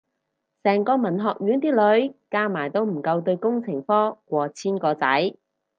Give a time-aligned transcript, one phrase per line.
[0.63, 1.69] 成個文學院啲
[1.99, 5.35] 女加埋都唔夠對工程科過千個仔